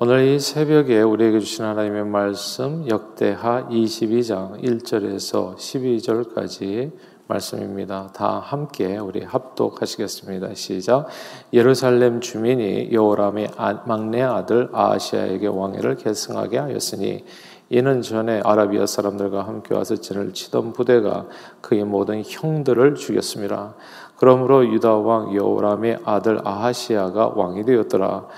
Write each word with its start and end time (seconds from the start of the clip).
오늘 0.00 0.28
이 0.28 0.38
새벽에 0.38 1.02
우리에게 1.02 1.40
주신 1.40 1.64
하나님의 1.64 2.04
말씀 2.04 2.88
역대하 2.88 3.66
22장 3.68 4.62
1절에서 4.62 5.56
12절까지 5.56 6.92
말씀입니다. 7.26 8.08
다 8.14 8.38
함께 8.38 8.96
우리 8.98 9.24
합독하시겠습니다. 9.24 10.54
시작. 10.54 11.08
예루살렘 11.52 12.20
주민이 12.20 12.90
여호람의 12.92 13.48
아, 13.56 13.82
막내 13.86 14.22
아들 14.22 14.68
아시아에게 14.72 15.48
왕위를 15.48 15.96
계승하게 15.96 16.58
하였으니 16.58 17.24
이는 17.68 18.00
전에 18.00 18.40
아라비아 18.44 18.86
사람들과 18.86 19.48
함께 19.48 19.74
와서 19.74 19.96
진을 19.96 20.32
치던 20.32 20.74
부대가 20.74 21.26
그의 21.60 21.82
모든 21.82 22.22
형들을 22.24 22.94
죽였습니다. 22.94 23.74
그러므로 24.14 24.64
유다 24.64 24.94
왕 24.98 25.34
여호람의 25.34 26.02
아들 26.04 26.38
아하시아가 26.44 27.32
왕이 27.34 27.64
되었더라. 27.64 28.28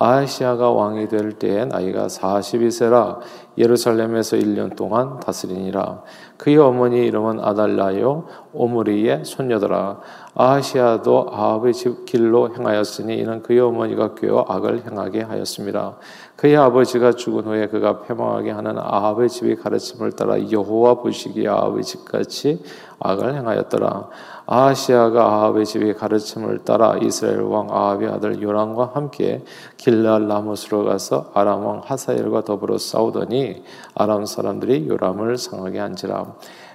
아하시아가 0.00 0.70
왕이 0.70 1.08
될 1.08 1.32
때에 1.32 1.66
나이가 1.66 2.06
42세라 2.06 3.18
예루살렘에서 3.58 4.38
1년 4.38 4.74
동안 4.74 5.20
다스리니라. 5.20 6.02
그의 6.38 6.56
어머니 6.56 7.06
이름은 7.06 7.38
아달라요 7.38 8.24
오므리의 8.54 9.26
손녀더라. 9.26 10.00
아하시아도 10.34 11.30
아합의 11.32 11.74
집 11.74 12.04
길로 12.06 12.54
행하였으니 12.54 13.18
이는 13.18 13.42
그의 13.42 13.60
어머니가 13.60 14.14
꾀어 14.14 14.44
악을 14.48 14.86
행하게 14.86 15.22
하였습니다. 15.22 15.96
그의 16.36 16.56
아버지가 16.56 17.12
죽은 17.12 17.44
후에 17.44 17.66
그가 17.66 18.02
패망하게 18.02 18.52
하는 18.52 18.78
아합의 18.78 19.28
집의 19.28 19.56
가르침을 19.56 20.12
따라 20.12 20.50
여호와 20.50 20.94
보시기에 20.94 21.48
아합의 21.48 21.82
집같이 21.82 22.62
악을 23.00 23.34
행하였더라. 23.34 24.08
아하시아가 24.46 25.22
아합의 25.22 25.66
집의 25.66 25.94
가르침을 25.96 26.64
따라 26.64 26.96
이스라엘 27.02 27.40
왕 27.42 27.68
아합의 27.70 28.08
아들 28.08 28.40
요람과 28.40 28.92
함께 28.94 29.44
길랄 29.76 30.28
라못으로 30.28 30.84
가서 30.84 31.30
아람 31.34 31.64
왕 31.66 31.82
하사엘과 31.84 32.44
더불어 32.44 32.78
싸우더니 32.78 33.62
아람 33.94 34.24
사람들이 34.26 34.88
요람을 34.88 35.36
상하게 35.38 35.78
한지라. 35.78 36.34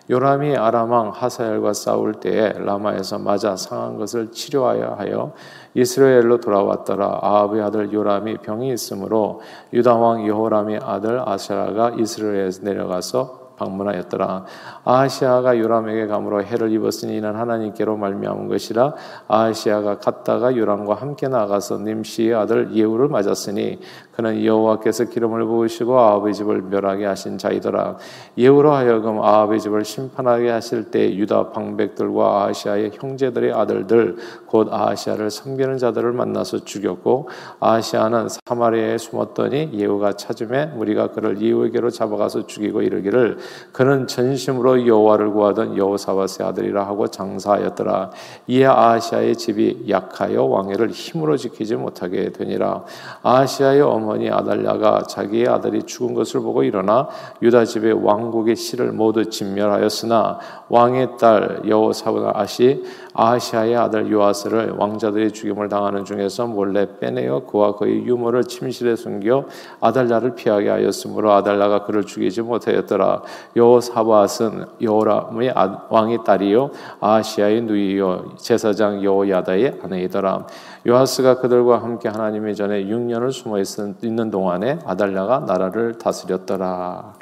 요람이 0.09 0.55
아람 0.55 0.91
왕 0.91 1.09
하사엘과 1.09 1.73
싸울 1.73 2.13
때에 2.13 2.53
라마에서 2.57 3.17
맞아 3.17 3.55
상한 3.55 3.97
것을 3.97 4.31
치료하여 4.31 4.95
하여 4.99 5.33
이스라엘로 5.73 6.39
돌아왔더라. 6.41 7.19
아합의 7.21 7.61
아들 7.63 7.91
요람이 7.91 8.37
병이 8.37 8.71
있으므로 8.71 9.41
유다 9.73 9.95
왕 9.95 10.27
여호람의 10.27 10.81
아들 10.83 11.19
아샤라가 11.27 11.95
이스라엘에서 11.97 12.61
내려가서 12.63 13.44
방문하였더라. 13.57 14.45
아시아가 14.83 15.57
요람에게 15.57 16.07
감으로 16.07 16.43
해를 16.43 16.71
입었으니 16.71 17.17
이는 17.17 17.35
하나님께로 17.35 17.97
말미암은 17.97 18.47
것이라. 18.47 18.93
아시아가 19.27 19.99
갔다가 19.99 20.55
요람과 20.55 20.95
함께 20.95 21.27
나가서 21.27 21.79
님시의 21.79 22.35
아들 22.35 22.73
예후를 22.73 23.07
맞았으니 23.07 23.79
그는 24.15 24.45
여호와께서 24.45 25.05
기름을 25.05 25.45
부으시고 25.45 25.99
아합의 25.99 26.33
집을 26.33 26.61
멸하게 26.63 27.05
하신 27.05 27.37
자이더라. 27.37 27.97
예후로 28.37 28.71
하여금 28.71 29.21
아합의 29.21 29.59
집을 29.59 29.83
심판하게 29.83 30.49
하실 30.49 30.91
때 30.91 31.13
유다 31.15 31.49
방백들과 31.49 32.45
아시아의 32.45 32.91
형제들의 32.93 33.51
아들들 33.53 34.15
곧 34.45 34.69
아시아를 34.71 35.29
섬기는 35.29 35.77
자들을 35.77 36.13
만나서 36.13 36.63
죽였고 36.63 37.29
아시아는 37.59 38.27
사마리아에 38.45 38.97
숨었더니 38.97 39.71
예후가 39.73 40.13
찾음에 40.13 40.71
우리가 40.77 41.07
그를 41.07 41.41
예후에게로 41.41 41.89
잡아가서 41.89 42.47
죽이고 42.47 42.81
이르기를 42.81 43.37
그는 43.71 44.07
전심으로 44.07 44.87
여호와를 44.87 45.31
구하던 45.31 45.77
여호사밧의 45.77 46.47
아들이라 46.47 46.87
하고 46.87 47.07
장사하였더라. 47.07 48.11
이에 48.47 48.65
아시아의 48.65 49.35
집이 49.35 49.85
약하여 49.89 50.43
왕위를 50.43 50.91
힘으로 50.91 51.35
지키지 51.35 51.75
못하게 51.75 52.31
되니라. 52.31 52.83
아시아의 53.21 53.81
어머니 53.81 54.29
아달랴가 54.29 55.03
자기의 55.03 55.47
아들이 55.47 55.83
죽은 55.83 56.13
것을 56.13 56.41
보고 56.41 56.63
일어나 56.63 57.09
유다 57.41 57.65
집의 57.65 57.93
왕국의 58.05 58.55
씨를 58.55 58.91
모두 58.91 59.29
진멸하였으나 59.29 60.39
왕의 60.69 61.17
딸 61.17 61.61
여호사밧이 61.67 62.83
아시아의 63.13 63.75
아들 63.77 64.11
요아스를 64.11 64.75
왕자들의 64.77 65.31
죽임을 65.31 65.69
당하는 65.69 66.03
중에서 66.03 66.47
몰래 66.47 66.97
빼내어 66.99 67.45
그와 67.45 67.75
그의 67.75 68.05
유모를 68.05 68.43
침실에 68.43 68.95
숨겨 68.95 69.45
아달랴를 69.79 70.35
피하게 70.35 70.69
하였으므로 70.69 71.31
아달랴가 71.31 71.85
그를 71.85 72.03
죽이지 72.03 72.41
못하였더라. 72.41 73.21
여호사밧은 73.55 74.65
여호람의 74.81 75.51
아, 75.55 75.85
왕의 75.89 76.19
딸이요 76.25 76.71
아시아의 76.99 77.61
누이요 77.61 78.35
제사장 78.37 79.03
여호야다의 79.03 79.79
아내이더라. 79.83 80.47
요아스가 80.87 81.39
그들과 81.39 81.81
함께 81.81 82.09
하나님의 82.09 82.55
전에 82.55 82.85
6년을 82.85 83.31
숨어 83.31 83.57
있는 84.03 84.29
동안에 84.29 84.79
아달랴가 84.85 85.41
나라를 85.41 85.97
다스렸더라. 85.97 87.13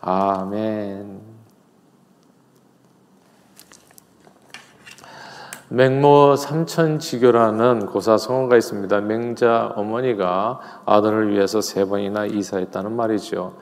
아멘. 0.00 1.32
맹모 5.72 6.36
삼천지교라는 6.36 7.86
고사 7.86 8.18
성어가 8.18 8.58
있습니다. 8.58 9.00
맹자 9.00 9.72
어머니가 9.74 10.60
아들을 10.84 11.30
위해서 11.30 11.62
세 11.62 11.86
번이나 11.86 12.26
이사했다는 12.26 12.92
말이죠. 12.92 13.56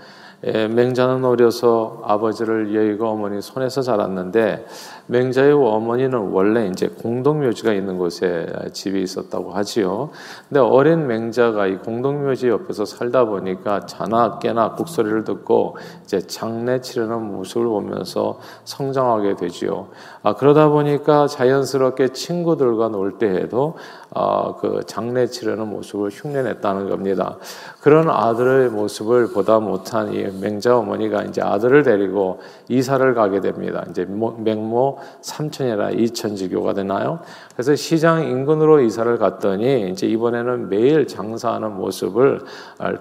예, 0.44 0.68
맹자는 0.68 1.22
어려서 1.24 2.00
아버지를 2.02 2.74
여의고 2.74 3.06
어머니 3.06 3.42
손에서 3.42 3.82
자랐는데 3.82 4.64
맹자의 5.06 5.52
어머니는 5.52 6.30
원래 6.30 6.66
이제 6.66 6.88
공동묘지가 6.88 7.72
있는 7.72 7.98
곳에 7.98 8.46
집이 8.72 9.02
있었다고 9.02 9.52
하지요. 9.52 10.10
근데 10.48 10.60
어린 10.60 11.06
맹자가 11.06 11.66
이 11.66 11.76
공동묘지 11.78 12.48
옆에서 12.48 12.84
살다 12.84 13.24
보니까 13.24 13.86
자나 13.86 14.38
깨나 14.38 14.72
곡소리를 14.72 15.24
듣고 15.24 15.76
이제 16.04 16.20
장례 16.20 16.80
치르는 16.80 17.22
모습을 17.22 17.66
보면서 17.66 18.38
성장하게 18.64 19.36
되지요. 19.36 19.88
아, 20.22 20.34
그러다 20.34 20.68
보니까 20.68 21.26
자연스럽게 21.26 22.08
친구들과 22.08 22.88
놀 22.88 23.18
때에도 23.18 23.76
어, 24.12 24.56
그 24.56 24.80
장례 24.86 25.26
치르는 25.26 25.68
모습을 25.68 26.10
흉내냈다는 26.10 26.88
겁니다. 26.88 27.36
그런 27.80 28.10
아들의 28.10 28.70
모습을 28.70 29.32
보다 29.32 29.60
못한 29.60 30.12
이 30.12 30.26
맹자 30.40 30.76
어머니가 30.76 31.22
이제 31.22 31.40
아들을 31.40 31.84
데리고 31.84 32.40
이사를 32.68 33.14
가게 33.14 33.40
됩니다. 33.40 33.84
이제 33.88 34.04
맹모 34.04 34.89
삼천이라 35.20 35.90
이천지교가 35.90 36.74
되나요? 36.74 37.20
그래서 37.54 37.74
시장 37.76 38.22
인근으로 38.24 38.80
이사를 38.80 39.18
갔더니 39.18 39.90
이제 39.90 40.06
이번에는 40.06 40.68
매일 40.68 41.06
장사하는 41.06 41.76
모습을 41.76 42.40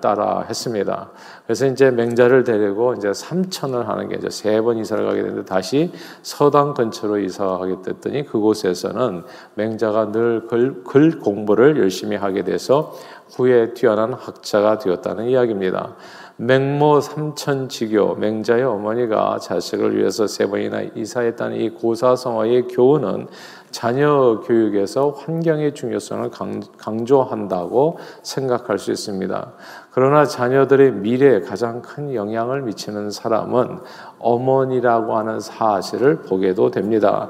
따라 0.02 0.46
했습니다. 0.48 1.10
그래서 1.46 1.66
이제 1.66 1.92
맹자를 1.92 2.44
데리고 2.44 2.94
이제 2.94 3.14
삼천을 3.14 3.88
하는 3.88 4.10
게 4.10 4.16
이제 4.16 4.30
세 4.30 4.60
번 4.62 4.78
이사를 4.78 5.06
가게 5.06 5.22
되는데 5.22 5.46
다시 5.46 5.92
서당 6.22 6.74
근처로 6.74 7.18
이사하게 7.20 7.78
됐더니 7.84 8.26
그곳에서는 8.26 9.24
맹자가 9.56 10.12
늘 10.12 10.48
글, 10.48 10.84
글 10.84 11.20
공부를 11.20 11.78
열심히 11.78 12.18
하게 12.18 12.44
돼서 12.44 12.94
후에 13.32 13.74
뛰어난 13.74 14.14
학자가 14.14 14.80
되었다는 14.80 15.28
이야기입니다. 15.28 15.96
맹모 16.38 17.02
삼천지교 17.02 18.16
맹자의 18.16 18.64
어머니가 18.64 19.40
자식을 19.40 19.98
위해서 19.98 20.26
세 20.26 20.48
번이나 20.48 20.82
이사했다는 20.96 21.58
이 21.58 21.70
고사성어의 21.72 22.70
교훈은 22.70 23.28
자녀 23.72 24.40
교육에서 24.46 25.12
환경의 25.12 25.76
중요성을 25.76 26.32
강조한다고 26.78 28.00
생각할 28.24 28.80
수 28.80 28.92
있습니다. 28.92 29.52
그러나 29.92 30.26
자녀들의 30.26 30.92
미래에 30.94 31.42
가장 31.42 31.82
큰 31.82 32.14
영향을 32.14 32.62
미치는 32.62 33.12
사람은 33.12 33.80
어머니라고 34.20 35.18
하는 35.18 35.40
사실을 35.40 36.18
보게도 36.18 36.72
됩니다. 36.72 37.30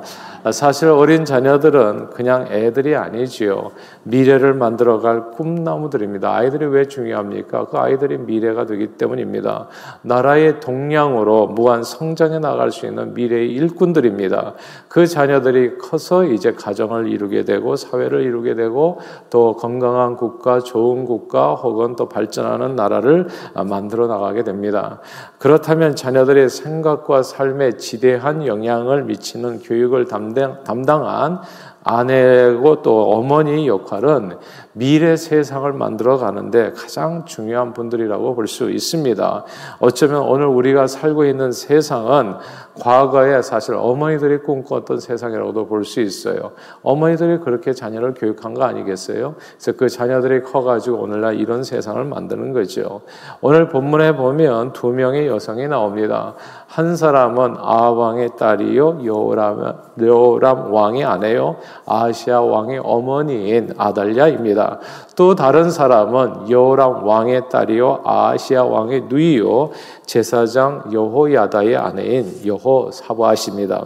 사실 0.52 0.90
어린 0.90 1.26
자녀들은 1.26 2.10
그냥 2.10 2.48
애들이 2.50 2.96
아니지요. 2.96 3.72
미래를 4.04 4.54
만들어갈 4.54 5.32
꿈나무들입니다. 5.32 6.34
아이들이 6.34 6.66
왜 6.66 6.88
중요합니까? 6.88 7.66
그 7.66 7.78
아이들이 7.78 8.18
미래가 8.18 8.66
되기 8.66 8.88
때문입니다. 8.88 9.68
나라의 10.02 10.60
동량으로 10.60 11.48
무한 11.48 11.84
성장해 11.84 12.40
나갈 12.40 12.72
수 12.72 12.86
있는 12.86 13.14
미래의 13.14 13.52
일꾼들입니다. 13.52 14.54
그 14.88 15.06
자녀들이 15.06 15.78
커서 15.78 16.26
이제 16.26 16.54
가정을 16.54 17.08
이루게 17.08 17.44
되고 17.44 17.76
사회를 17.76 18.22
이루게 18.22 18.56
되고 18.56 19.00
또 19.30 19.56
건강한 19.56 20.16
국가, 20.16 20.60
좋은 20.60 21.06
국가 21.06 21.54
혹은 21.54 21.96
또 21.96 22.10
발전하는 22.10 22.59
나라를 22.68 23.28
만들어 23.68 24.08
나가게 24.08 24.44
됩니다. 24.44 25.00
그렇다면 25.38 25.96
자녀들의 25.96 26.50
생각과 26.50 27.24
삶에 27.24 27.78
지대한 27.78 28.46
영향을 28.46 29.04
미치는 29.04 29.62
교육을 29.62 30.06
담당, 30.06 30.64
담당한 30.64 31.40
아내고 31.84 32.82
또 32.82 33.12
어머니 33.12 33.68
역할은 33.68 34.38
미래 34.74 35.16
세상을 35.16 35.72
만들어 35.74 36.18
가는데 36.18 36.72
가장 36.72 37.26
중요한 37.26 37.74
분들이라고 37.74 38.36
볼 38.36 38.48
수 38.48 38.70
있습니다. 38.72 39.46
어쩌면 39.80 40.24
오늘 40.24 40.48
우리가 40.48 40.88
살고 40.88 41.26
있는 41.26 41.52
세상은 41.52 42.36
과거에 42.80 43.42
사실 43.42 43.76
어머니들이 43.76 44.40
꿈꿨던 44.40 45.00
세상이라고도 45.00 45.68
볼 45.68 45.84
수 45.84 46.02
있어요. 46.02 46.52
어머니들이 46.84 47.40
그렇게 47.40 47.74
자녀를 47.74 48.14
교육한 48.14 48.54
거 48.54 48.64
아니겠어요? 48.64 49.36
그래서 49.54 49.78
그 49.78 49.90
자녀들이 49.90 50.44
커가지고 50.44 50.98
오늘날 50.98 51.36
이런 51.40 51.64
세상을 51.64 52.04
만드는 52.06 52.54
거죠. 52.54 53.02
오늘 53.42 53.70
본문에 53.70 54.16
보면 54.16 54.74
두 54.74 54.88
명의 54.88 55.28
여성이 55.28 55.68
나옵니다. 55.68 56.36
한 56.70 56.96
사람은 56.96 57.56
아왕의 57.58 58.38
딸이요 58.38 59.00
여호람, 59.04 59.74
여호람 60.00 60.72
왕의 60.72 61.04
아내요 61.04 61.56
아시아 61.88 62.42
왕의 62.42 62.82
어머니인 62.84 63.74
아달랴입니다. 63.76 64.78
또 65.16 65.34
다른 65.34 65.72
사람은 65.72 66.48
여호람 66.52 67.08
왕의 67.08 67.50
딸이요 67.50 68.02
아시아 68.06 68.66
왕의 68.66 69.06
누이요 69.10 69.72
제사장 70.06 70.84
여호야다의 70.94 71.76
아내인 71.76 72.46
여호사바십니다. 72.46 73.86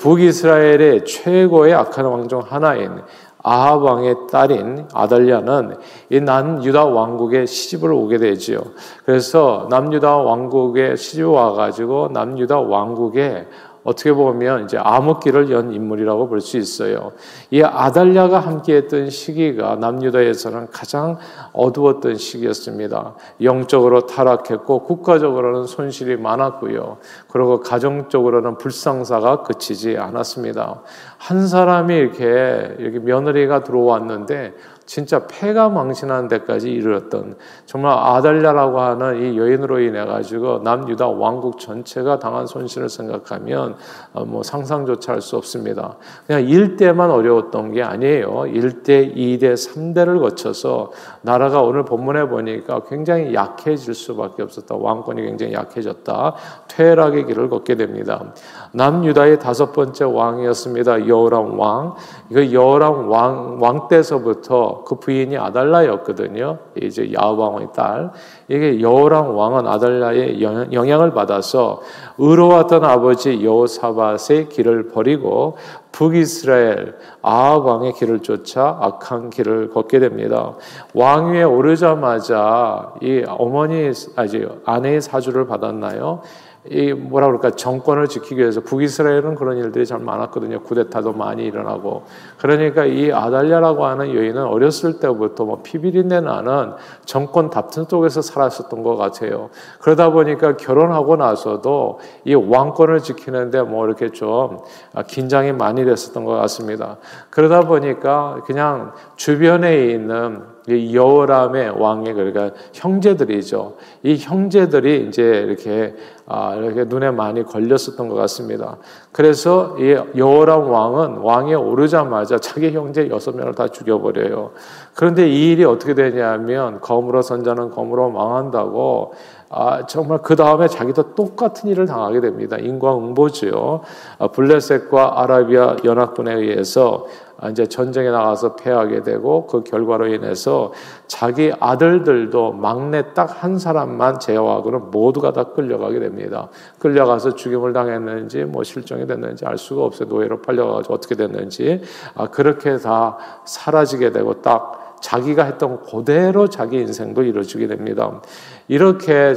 북이스라엘의 0.00 1.04
최고의 1.04 1.72
악한 1.74 2.04
왕 2.04 2.26
중 2.26 2.42
하나인 2.44 3.00
아합 3.48 3.82
왕의 3.82 4.14
딸인 4.30 4.88
아달랴는 4.92 5.76
이 6.10 6.20
남 6.20 6.62
유다 6.62 6.84
왕국에 6.84 7.46
시집을 7.46 7.92
오게 7.92 8.18
되지요. 8.18 8.60
그래서 9.06 9.66
남 9.70 9.92
유다 9.92 10.18
왕국에 10.18 10.96
시집 10.96 11.26
와 11.28 11.52
가지고 11.52 12.08
남 12.12 12.38
유다 12.38 12.60
왕국에 12.60 13.46
어떻게 13.88 14.12
보면 14.12 14.64
이제 14.64 14.76
암흑기를 14.76 15.50
연 15.50 15.72
인물이라고 15.72 16.28
볼 16.28 16.38
수 16.40 16.56
있어요. 16.56 17.12
이 17.50 17.62
아달랴가 17.62 18.38
함께했던 18.38 19.10
시기가 19.10 19.76
남유다에서는 19.76 20.68
가장 20.70 21.18
어두웠던 21.52 22.16
시기였습니다. 22.16 23.14
영적으로 23.42 24.06
타락했고 24.06 24.84
국가적으로는 24.84 25.64
손실이 25.64 26.16
많았고요. 26.16 26.98
그리고 27.28 27.60
가정적으로는 27.60 28.58
불상사가 28.58 29.42
그치지 29.42 29.96
않았습니다. 29.96 30.82
한 31.16 31.46
사람이 31.48 31.94
이렇게 31.96 32.76
이렇게 32.78 32.98
며느리가 32.98 33.64
들어왔는데 33.64 34.54
진짜 34.88 35.26
폐가 35.26 35.68
망신하는 35.68 36.28
데까지 36.28 36.70
이르렀던 36.72 37.36
정말 37.66 37.92
아달랴라고 37.92 38.80
하는 38.80 39.22
이 39.22 39.36
여인으로 39.38 39.80
인해 39.80 40.02
가지고 40.06 40.60
남유다 40.60 41.08
왕국 41.08 41.58
전체가 41.58 42.18
당한 42.18 42.46
손실을 42.46 42.88
생각하면 42.88 43.76
어, 44.14 44.24
뭐 44.24 44.42
상상조차 44.42 45.12
할 45.12 45.18
수 45.28 45.36
없습니다. 45.36 45.96
그냥 46.26 46.42
1대만 46.46 47.10
어려웠던 47.10 47.72
게 47.72 47.82
아니에요. 47.82 48.44
1대, 48.46 49.14
2대, 49.14 49.52
3대를 49.52 50.20
거쳐서 50.20 50.90
나라가 51.20 51.60
오늘 51.60 51.84
본문에 51.84 52.28
보니까 52.28 52.82
굉장히 52.88 53.34
약해질 53.34 53.94
수밖에 53.94 54.42
없었다. 54.42 54.74
왕권이 54.76 55.20
굉장히 55.22 55.52
약해졌다. 55.52 56.34
퇴락의 56.68 57.26
길을 57.26 57.50
걷게 57.50 57.74
됩니다. 57.74 58.32
남유다의 58.72 59.38
다섯 59.38 59.72
번째 59.72 60.04
왕이었습니다. 60.04 61.08
여호람 61.08 61.58
왕. 61.58 61.94
이거 62.30 62.50
여호람 62.50 63.10
왕, 63.10 63.60
왕 63.60 63.88
때서부터 63.88 64.77
그 64.84 64.96
부인이 64.96 65.36
아달라였거든요. 65.36 66.58
이제 66.80 67.12
야왕의 67.12 67.68
딸. 67.74 68.10
이게 68.48 68.80
여호람 68.80 69.36
왕은 69.36 69.66
아달라의 69.66 70.42
영향을 70.42 71.12
받아서 71.12 71.80
의로웠던 72.18 72.84
아버지 72.84 73.44
여호사밧의 73.44 74.48
길을 74.48 74.88
버리고 74.88 75.56
북이스라엘 75.92 76.94
아합 77.22 77.64
왕의 77.66 77.94
길을 77.94 78.20
쫓아 78.20 78.78
악한 78.80 79.30
길을 79.30 79.70
걷게 79.70 79.98
됩니다. 79.98 80.54
왕위에 80.94 81.42
오르자마자 81.42 82.92
이 83.02 83.24
어머니 83.26 83.90
아직 84.16 84.48
아내의 84.64 85.00
사주를 85.00 85.46
받았나요? 85.46 86.22
이 86.70 86.92
뭐라 86.92 87.26
그럴까 87.28 87.52
정권을 87.52 88.08
지키기 88.08 88.36
위해서 88.36 88.60
북이스라엘은 88.60 89.34
그런 89.36 89.56
일들이 89.56 89.86
잘 89.86 90.00
많았거든요. 90.00 90.60
쿠데타도 90.60 91.12
많이 91.12 91.44
일어나고 91.44 92.04
그러니까 92.38 92.84
이 92.84 93.10
아달랴라고 93.10 93.86
하는 93.86 94.14
여인은 94.14 94.44
어렸을 94.44 95.00
때부터 95.00 95.44
뭐 95.44 95.60
피비린내 95.62 96.20
나는 96.20 96.72
정권 97.04 97.50
다툼 97.50 97.84
속에서 97.84 98.20
살았었던 98.20 98.82
것 98.82 98.96
같아요. 98.96 99.50
그러다 99.80 100.10
보니까 100.10 100.56
결혼하고 100.56 101.16
나서도 101.16 102.00
이 102.24 102.34
왕권을 102.34 103.00
지키는데 103.00 103.62
뭐 103.62 103.86
이렇게 103.86 104.10
좀 104.10 104.58
긴장이 105.06 105.52
많이 105.52 105.84
됐었던 105.84 106.24
것 106.24 106.34
같습니다. 106.34 106.98
그러다 107.30 107.62
보니까 107.62 108.42
그냥 108.44 108.92
주변에 109.16 109.86
있는 109.86 110.57
여호람의 110.94 111.80
왕의 111.80 112.14
그러니까 112.14 112.50
형제들이죠. 112.72 113.76
이 114.02 114.16
형제들이 114.16 115.06
이제 115.08 115.22
이렇게 115.22 115.94
아, 116.26 116.54
이렇게 116.54 116.84
눈에 116.84 117.10
많이 117.10 117.42
걸렸었던 117.42 118.08
것 118.08 118.14
같습니다. 118.14 118.76
그래서 119.12 119.76
이 119.78 119.96
여호람 120.16 120.70
왕은 120.70 121.18
왕에 121.18 121.54
오르자마자 121.54 122.38
자기 122.38 122.70
형제 122.70 123.08
여섯 123.08 123.34
명을 123.34 123.54
다 123.54 123.68
죽여버려요. 123.68 124.50
그런데 124.94 125.26
이 125.28 125.52
일이 125.52 125.64
어떻게 125.64 125.94
되냐면 125.94 126.80
검으로 126.80 127.22
선자는 127.22 127.70
검으로 127.70 128.10
망한다고 128.10 129.14
아, 129.50 129.86
정말 129.86 130.18
그 130.22 130.36
다음에 130.36 130.68
자기도 130.68 131.14
똑같은 131.14 131.70
일을 131.70 131.86
당하게 131.86 132.20
됩니다. 132.20 132.56
인과응보지요. 132.58 133.80
아, 134.18 134.28
블레셋과 134.28 135.22
아라비아 135.22 135.76
연합군에 135.84 136.34
의해서 136.34 137.06
아, 137.06 137.27
이제 137.50 137.66
전쟁에 137.66 138.10
나가서 138.10 138.56
패하게 138.56 139.02
되고 139.02 139.46
그 139.46 139.62
결과로 139.62 140.08
인해서 140.08 140.72
자기 141.06 141.52
아들들도 141.58 142.52
막내 142.52 143.14
딱 143.14 143.28
한 143.28 143.58
사람만 143.58 144.18
제어하고는 144.18 144.90
모두가 144.90 145.32
다 145.32 145.44
끌려가게 145.44 146.00
됩니다. 146.00 146.48
끌려가서 146.78 147.34
죽임을 147.36 147.72
당했는지 147.72 148.44
뭐 148.44 148.64
실종이 148.64 149.06
됐는지 149.06 149.46
알 149.46 149.56
수가 149.58 149.84
없어요. 149.84 150.08
노예로 150.08 150.42
팔려가지고 150.42 150.94
어떻게 150.94 151.14
됐는지 151.14 151.82
아, 152.14 152.26
그렇게 152.26 152.76
다 152.78 153.16
사라지게 153.44 154.10
되고 154.10 154.42
딱 154.42 154.96
자기가 155.00 155.44
했던 155.44 155.80
그대로 155.84 156.48
자기 156.48 156.78
인생도 156.78 157.22
이루어지게 157.22 157.68
됩니다. 157.68 158.20
이렇게 158.66 159.34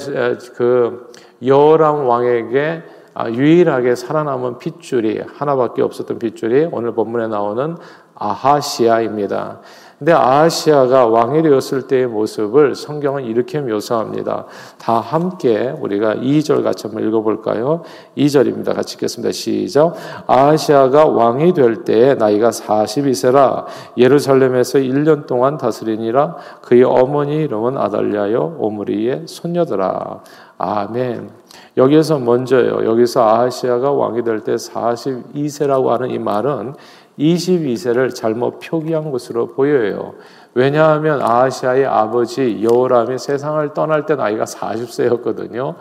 그 0.55 1.11
여호람 1.45 2.07
왕에게 2.07 2.83
아, 2.87 2.90
유일하게 3.33 3.95
살아남은 3.95 4.57
핏줄이 4.57 5.21
하나밖에 5.35 5.81
없었던 5.81 6.19
핏줄이 6.19 6.67
오늘 6.71 6.93
본문에 6.93 7.27
나오는 7.27 7.77
아하시아입니다. 8.15 9.61
근데 10.01 10.13
아하시아가 10.13 11.05
왕이 11.05 11.43
되었을 11.43 11.83
때의 11.83 12.07
모습을 12.07 12.73
성경은 12.73 13.23
이렇게 13.23 13.61
묘사합니다. 13.61 14.47
다 14.79 14.99
함께 14.99 15.75
우리가 15.79 16.15
2절 16.15 16.63
같이 16.63 16.87
한번 16.87 17.07
읽어볼까요? 17.07 17.83
2절입니다. 18.17 18.73
같이 18.73 18.95
읽겠습니다. 18.95 19.31
시작. 19.31 19.93
아하시아가 20.25 21.05
왕이 21.05 21.53
될 21.53 21.83
때에 21.83 22.15
나이가 22.15 22.49
42세라 22.49 23.65
예루살렘에서 23.95 24.79
1년 24.79 25.27
동안 25.27 25.59
다스리니라 25.59 26.35
그의 26.63 26.81
어머니 26.81 27.35
이름은 27.35 27.77
아달랴요 27.77 28.55
오므리의 28.57 29.27
손녀더라. 29.27 30.23
아멘. 30.57 31.29
여기에서 31.77 32.17
먼저요. 32.19 32.85
여기서 32.85 33.21
아하시아가 33.21 33.91
왕이 33.91 34.23
될 34.23 34.43
때 34.43 34.55
42세라고 34.55 35.87
하는 35.87 36.09
이 36.09 36.17
말은 36.17 36.73
22세를 37.21 38.13
잘못 38.13 38.59
표기한 38.59 39.11
것으로 39.11 39.47
보여요. 39.47 40.15
왜냐하면 40.53 41.21
아하시아의 41.21 41.85
아버지 41.85 42.61
여호람이 42.63 43.17
세상을 43.17 43.73
떠날 43.73 44.05
때 44.05 44.15
나이가 44.15 44.43
40세였거든요. 44.43 45.75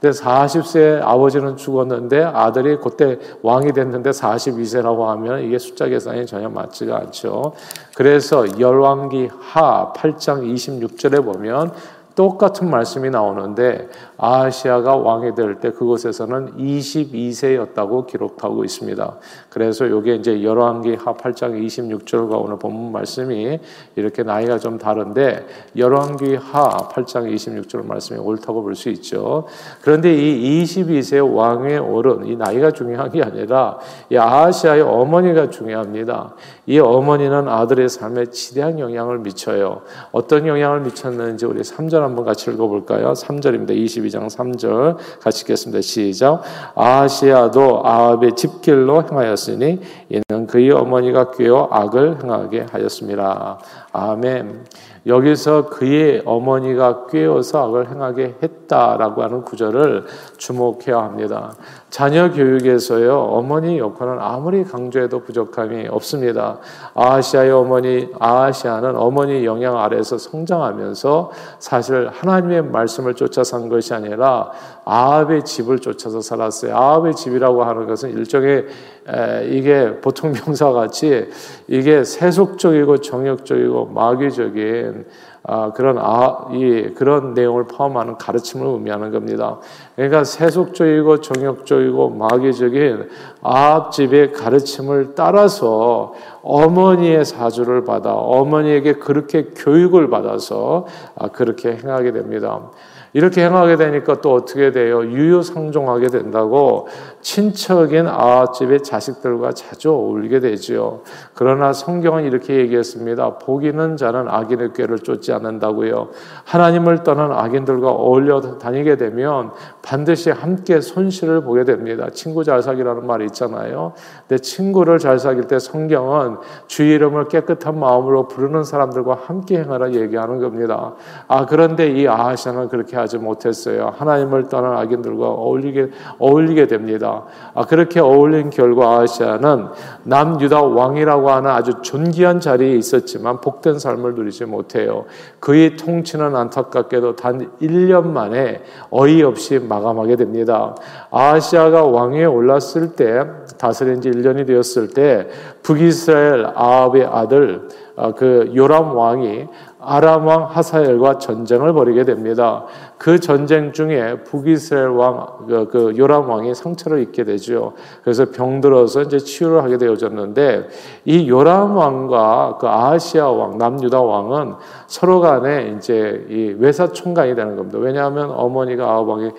근데 0.00 0.18
40세 0.18 1.00
아버지는 1.02 1.56
죽었는데 1.56 2.22
아들이 2.22 2.76
그때 2.76 3.18
왕이 3.42 3.72
됐는데 3.72 4.10
42세라고 4.10 5.06
하면 5.06 5.42
이게 5.42 5.58
숫자 5.58 5.86
계산이 5.86 6.26
전혀 6.26 6.50
맞지가 6.50 6.96
않죠. 6.96 7.54
그래서 7.94 8.44
열왕기 8.60 9.30
하 9.40 9.92
8장 9.94 10.42
26절에 10.52 11.24
보면 11.24 11.72
똑같은 12.16 12.70
말씀이 12.70 13.10
나오는데 13.10 13.88
아시아가 14.16 14.96
왕이 14.96 15.34
될 15.34 15.60
때 15.60 15.70
그곳에서는 15.70 16.56
22세였다고 16.56 18.06
기록하고 18.06 18.64
있습니다. 18.64 19.16
그래서 19.50 19.86
이게 19.86 20.14
이제 20.16 20.42
열왕기 20.42 20.94
하 20.94 21.14
8장 21.14 21.62
26절과 21.64 22.42
오늘 22.42 22.58
본문 22.58 22.90
말씀이 22.92 23.58
이렇게 23.96 24.22
나이가 24.22 24.58
좀 24.58 24.78
다른데 24.78 25.46
열왕기 25.76 26.36
하 26.36 26.88
8장 26.88 27.32
26절 27.32 27.86
말씀이 27.86 28.18
옳다고 28.18 28.62
볼 28.62 28.74
수 28.74 28.88
있죠. 28.90 29.44
그런데 29.82 30.14
이 30.14 30.62
22세 30.64 31.36
왕에 31.36 31.76
오른 31.78 32.26
이 32.26 32.36
나이가 32.36 32.70
중요한 32.70 33.10
게 33.10 33.22
아니라 33.22 33.78
이 34.10 34.16
아시아의 34.16 34.82
어머니가 34.82 35.50
중요합니다. 35.50 36.34
이 36.66 36.78
어머니는 36.78 37.48
아들의 37.48 37.88
삶에 37.88 38.26
지대한 38.26 38.78
영향을 38.78 39.20
미쳐요. 39.20 39.82
어떤 40.12 40.46
영향을 40.46 40.80
미쳤는지 40.80 41.46
우리 41.46 41.60
3절 41.60 42.00
한번 42.00 42.24
같이 42.24 42.50
읽어볼까요? 42.50 43.12
3절입니다. 43.12 43.70
22장 43.70 44.26
3절 44.26 44.96
같이 45.20 45.42
읽겠습니다. 45.42 45.80
시작. 45.80 46.42
아시아도 46.74 47.82
아합의 47.84 48.34
집길로 48.34 49.04
행하였으니 49.04 49.80
이는 50.08 50.46
그의 50.46 50.72
어머니가 50.72 51.30
꾀어 51.30 51.68
악을 51.70 52.22
행하게 52.22 52.66
하였습니다. 52.70 53.58
아멘. 53.92 54.64
여기서 55.06 55.66
그의 55.66 56.22
어머니가 56.24 57.06
꾀어서 57.06 57.68
악을 57.68 57.90
행하게 57.90 58.34
했다라고 58.42 59.22
하는 59.22 59.42
구절을 59.42 60.04
주목해야 60.36 60.98
합니다. 60.98 61.52
자녀 61.90 62.30
교육에서요, 62.32 63.16
어머니 63.16 63.78
역할은 63.78 64.18
아무리 64.20 64.64
강조해도 64.64 65.20
부족함이 65.20 65.86
없습니다. 65.88 66.58
아시아의 66.94 67.52
어머니, 67.52 68.08
아시아는 68.18 68.96
어머니 68.96 69.44
영향 69.44 69.78
아래서 69.78 70.18
성장하면서 70.18 71.30
사실 71.60 72.08
하나님의 72.08 72.64
말씀을 72.64 73.14
쫓아 73.14 73.44
산 73.44 73.68
것이 73.68 73.94
아니라 73.94 74.50
아합의 74.84 75.44
집을 75.44 75.78
쫓아서 75.78 76.20
살았어요. 76.20 76.76
아합의 76.76 77.14
집이라고 77.14 77.64
하는 77.64 77.86
것은 77.86 78.10
일종의 78.10 78.66
에, 79.08 79.48
이게 79.48 80.00
보통 80.00 80.32
명사 80.46 80.72
같이 80.72 81.28
이게 81.68 82.02
세속적이고 82.02 82.98
정욕적이고 82.98 83.86
마귀적인 83.86 84.95
아, 85.42 85.72
그런 85.72 85.98
아, 85.98 86.48
이 86.52 86.94
그런 86.96 87.34
내용을 87.34 87.66
포함하는 87.66 88.18
가르침을 88.18 88.66
의미하는 88.66 89.12
겁니다. 89.12 89.58
그러니까 89.94 90.24
세속적이고 90.24 91.20
정욕적이고 91.20 92.10
마귀적인 92.10 93.08
아합집의 93.42 94.32
가르침을 94.32 95.14
따라서 95.14 96.14
어머니의 96.42 97.24
사주를 97.24 97.84
받아 97.84 98.14
어머니에게 98.14 98.94
그렇게 98.94 99.50
교육을 99.54 100.10
받아서 100.10 100.86
아, 101.16 101.28
그렇게 101.28 101.76
행하게 101.76 102.12
됩니다. 102.12 102.70
이렇게 103.16 103.46
행하게 103.46 103.76
되니까 103.76 104.20
또 104.20 104.34
어떻게 104.34 104.72
돼요? 104.72 105.02
유유상종하게 105.02 106.08
된다고 106.08 106.86
친척인 107.22 108.06
아집의 108.06 108.82
자식들과 108.82 109.52
자주 109.52 109.90
어울리게 109.90 110.40
되지요. 110.40 111.00
그러나 111.32 111.72
성경은 111.72 112.24
이렇게 112.24 112.56
얘기했습니다. 112.56 113.38
복 113.38 113.64
있는 113.64 113.96
자는 113.96 114.28
악인의 114.28 114.74
꾀를 114.74 114.98
쫓지 114.98 115.32
않는다고요. 115.32 116.10
하나님을 116.44 117.04
떠난 117.04 117.32
악인들과 117.32 117.90
어울려 117.90 118.42
다니게 118.58 118.98
되면 118.98 119.50
반드시 119.80 120.28
함께 120.30 120.82
손실을 120.82 121.40
보게 121.40 121.64
됩니다. 121.64 122.10
친구 122.12 122.44
잘 122.44 122.60
사귀라는 122.60 123.06
말이 123.06 123.24
있잖아요. 123.24 123.94
내 124.28 124.36
친구를 124.36 124.98
잘 124.98 125.18
사귈 125.18 125.44
때 125.44 125.58
성경은 125.58 126.36
주의 126.66 126.94
이름을 126.96 127.28
깨끗한 127.28 127.80
마음으로 127.80 128.28
부르는 128.28 128.62
사람들과 128.62 129.20
함께 129.24 129.60
행하라 129.60 129.92
얘기하는 129.92 130.38
겁니다. 130.38 130.96
아 131.28 131.46
그런데 131.46 131.88
이 131.88 132.06
아하샤는 132.06 132.68
그렇게 132.68 133.05
못했어요. 133.18 133.92
하나님을 133.96 134.48
떠난 134.48 134.76
악인들과 134.76 135.28
어울리게 135.28 135.90
어울리게 136.18 136.66
됩니다. 136.66 137.24
아 137.54 137.64
그렇게 137.64 138.00
어울린 138.00 138.50
결과 138.50 138.96
아하샤는 138.96 139.66
남유다 140.02 140.62
왕이라고 140.62 141.30
하는 141.30 141.50
아주 141.50 141.72
존귀한 141.82 142.40
자리에 142.40 142.76
있었지만 142.76 143.40
복된 143.40 143.78
삶을 143.78 144.14
누리지 144.14 144.44
못해요. 144.44 145.04
그의 145.40 145.76
통치는 145.76 146.34
안타깝게도 146.34 147.16
단 147.16 147.50
1년 147.60 148.06
만에 148.08 148.62
어이없이 148.90 149.58
마감하게 149.58 150.16
됩니다. 150.16 150.74
아하시아가 151.10 151.84
왕위에 151.84 152.24
올랐을 152.24 152.96
때 152.96 153.24
다스린 153.58 154.00
지 154.00 154.10
1년이 154.10 154.46
되었을 154.46 154.90
때 154.90 155.28
북이스라엘 155.62 156.46
아합의 156.54 157.06
아들 157.06 157.68
아, 157.96 158.12
그 158.12 158.52
요람 158.54 158.94
왕이 158.94 159.46
아람 159.86 160.26
왕 160.26 160.48
하사엘과 160.50 161.18
전쟁을 161.18 161.72
벌이게 161.72 162.04
됩니다. 162.04 162.64
그 162.98 163.20
전쟁 163.20 163.72
중에 163.72 164.24
북이스라엘 164.24 164.88
왕, 164.88 165.26
그, 165.46 165.68
그 165.70 165.94
요람 165.96 166.28
왕이 166.28 166.54
상처를 166.54 167.00
입게 167.02 167.22
되죠. 167.22 167.74
그래서 168.02 168.30
병들어서 168.30 169.02
이제 169.02 169.18
치유를 169.18 169.62
하게 169.62 169.78
되어졌는데 169.78 170.68
이 171.04 171.28
요람 171.28 171.76
왕과 171.76 172.58
그 172.60 172.66
아하시아 172.66 173.30
왕, 173.30 173.58
남유다 173.58 174.02
왕은 174.02 174.54
서로 174.88 175.20
간에 175.20 175.76
이제 175.76 176.26
이 176.28 176.56
외사 176.58 176.88
총간이 176.88 177.36
되는 177.36 177.54
겁니다. 177.54 177.78
왜냐하면 177.78 178.32
어머니가 178.32 178.84
아합 178.84 179.08
왕의 179.08 179.32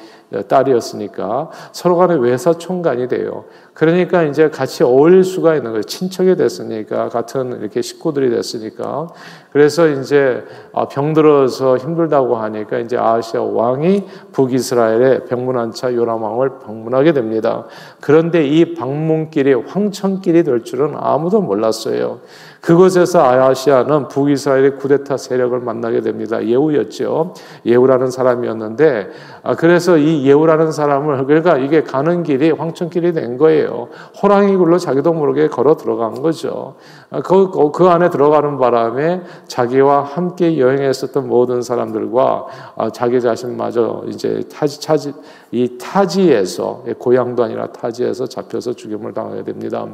딸이었으니까 0.48 1.50
서로 1.72 1.98
간에 1.98 2.16
외사 2.16 2.54
총간이 2.54 3.08
돼요. 3.08 3.46
그러니까 3.74 4.24
이제 4.24 4.50
같이 4.50 4.84
어울릴 4.84 5.24
수가 5.24 5.56
있는 5.56 5.72
거예요. 5.72 5.84
친척이 5.84 6.36
됐으니까 6.36 7.10
같은 7.10 7.60
이렇게 7.62 7.82
식구들이 7.82 8.30
됐으니까 8.32 9.08
그래서 9.52 9.88
이제 9.88 10.44
아, 10.74 10.88
병들어서 10.88 11.78
힘들다고 11.78 12.36
하니까 12.38 12.80
이제 12.80 12.98
아시아 12.98 13.42
왕이 13.42 14.04
북이스라엘의 14.34 15.26
병문안 15.26 15.72
차 15.72 15.94
요람 15.94 16.24
왕을 16.24 16.60
방문하게 16.60 17.14
됩니다. 17.14 17.66
그런데 18.02 18.46
이 18.46 18.74
방문길이 18.74 19.54
황천길이 19.54 20.44
될 20.44 20.64
줄은 20.64 20.94
아무도 20.96 21.42
몰랐어요. 21.42 22.20
그곳에서 22.68 23.24
아야시아는 23.24 24.10
북이스라엘의 24.10 24.76
쿠데타 24.76 25.16
세력을 25.16 25.58
만나게 25.58 26.02
됩니다. 26.02 26.46
예후였죠. 26.46 27.34
예후라는 27.66 28.12
사람이었는데 28.12 29.10
아, 29.44 29.56
그래서 29.56 29.98
이 29.98 30.28
예후라는 30.28 30.74
사람을 30.74 31.26
그러니까 31.28 31.58
이게 31.58 31.84
가는 31.84 32.24
길이 32.24 32.52
황천길이 32.52 33.14
된 33.14 33.38
거예요. 33.38 33.88
호랑이 34.22 34.58
굴로 34.58 34.80
자기도 34.80 35.14
모르게 35.14 35.48
걸어 35.48 35.78
들어간 35.78 36.22
거죠. 36.22 36.76
아, 37.10 37.22
그, 37.22 37.52
그, 37.52 37.72
그 37.72 37.88
안에 37.88 38.10
들어가는 38.10 38.58
바람에 38.58 39.22
자기와 39.48 40.04
함께 40.04 40.60
여행했었던 40.60 41.26
모든 41.26 41.62
사람들과 41.62 42.48
아, 42.76 42.90
자기 42.90 43.22
자신마저 43.22 44.04
이제 44.08 44.44
타지, 44.54 44.86
타지, 44.86 45.14
이 45.52 45.78
타지에서 45.78 46.84
고향도 47.00 47.44
아니라 47.44 47.68
타지에서 47.72 48.28
잡혀서 48.28 48.74
죽임을 48.74 49.14
당하게 49.14 49.44
됩니다. 49.44 49.88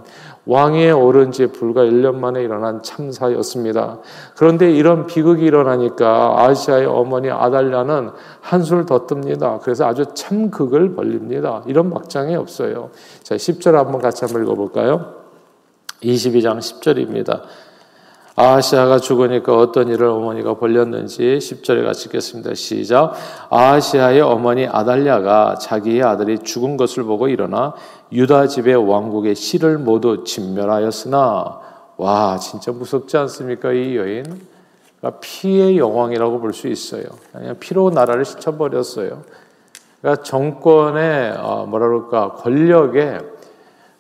왕위에 0.45 0.91
오른 0.91 1.31
지 1.31 1.48
불과 1.48 1.83
1년 1.83 2.15
만에 2.15 2.41
일어난 2.41 2.81
참사였습니다. 2.81 4.00
그런데 4.36 4.72
이런 4.72 5.05
비극이 5.05 5.43
일어나니까 5.45 6.43
아시아의 6.43 6.86
어머니 6.86 7.29
아달랴는 7.29 8.10
한술 8.41 8.86
더 8.86 9.05
뜹니다. 9.05 9.62
그래서 9.62 9.86
아주 9.86 10.05
참극을 10.13 10.95
벌립니다. 10.95 11.63
이런 11.67 11.89
막장이 11.89 12.36
없어요. 12.36 12.89
자, 13.22 13.36
10절 13.36 13.74
한번 13.74 14.01
같이 14.01 14.25
한번 14.25 14.43
읽어볼까요? 14.43 15.24
22장 16.01 16.57
10절입니다. 16.57 17.41
아시아가 18.36 18.98
죽으니까 18.98 19.56
어떤 19.56 19.90
일을 19.90 20.08
어머니가 20.08 20.56
벌렸는지 20.56 21.38
10절에 21.40 21.84
같이 21.86 22.08
읽겠습니다. 22.08 22.56
시작. 22.56 23.13
아시아의 23.52 24.22
어머니 24.22 24.66
아달랴가 24.66 25.56
자기의 25.62 26.02
아들이 26.02 26.40
죽은 26.40 26.75
것을 26.75 27.04
보고 27.04 27.28
일어나 27.28 27.75
유다 28.12 28.48
집의 28.48 28.75
왕국의 28.75 29.36
씨를 29.36 29.78
모두 29.78 30.24
진멸하였으나 30.24 31.60
와 31.98 32.38
진짜 32.40 32.72
무섭지 32.72 33.18
않습니까 33.18 33.72
이 33.72 33.96
여인? 33.98 34.24
그러니까 35.00 35.20
피의 35.22 35.78
여왕이라고 35.78 36.40
볼 36.40 36.54
수 36.54 36.68
있어요. 36.68 37.04
그냥 37.32 37.58
피로 37.60 37.92
나라를 37.92 38.25
시쳐버렸어요. 38.25 39.22
그러니까 40.02 40.24
정권의 40.24 41.36
어, 41.38 41.68
뭐라 41.68 41.88
그럴까 41.88 42.34
권력에 42.34 43.20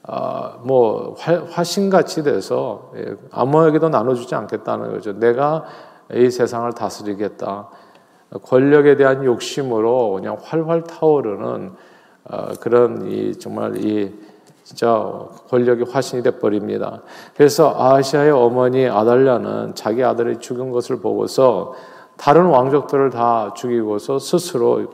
아, 0.05 0.57
뭐 0.63 1.15
화 1.15 1.63
신같이 1.63 2.23
돼서 2.23 2.91
예, 2.97 3.15
아무에게도 3.31 3.89
나눠주지 3.89 4.35
않겠다는 4.35 4.91
거죠. 4.91 5.13
내가 5.13 5.63
이 6.13 6.29
세상을 6.29 6.71
다스리겠다. 6.73 7.69
권력에 8.43 8.95
대한 8.95 9.23
욕심으로 9.23 10.13
그냥 10.13 10.37
활활 10.41 10.83
타오르는 10.83 11.71
어, 12.25 12.47
그런 12.59 13.09
이 13.09 13.37
정말 13.37 13.77
이 13.77 14.13
진짜 14.63 15.27
권력이 15.49 15.83
화신이 15.91 16.23
돼 16.23 16.39
버립니다. 16.39 17.01
그래서 17.35 17.75
아시아의 17.77 18.31
어머니 18.31 18.87
아달랴는 18.87 19.75
자기 19.75 20.03
아들이 20.03 20.37
죽은 20.39 20.71
것을 20.71 20.99
보고서 20.99 21.73
다른 22.17 22.45
왕족들을 22.45 23.09
다 23.09 23.53
죽이고서 23.55 24.19
스스로 24.19 24.85